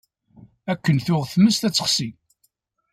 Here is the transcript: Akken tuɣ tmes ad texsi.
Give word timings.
Akken 0.71 0.97
tuɣ 1.05 1.21
tmes 1.31 1.59
ad 1.67 1.73
texsi. 1.73 2.09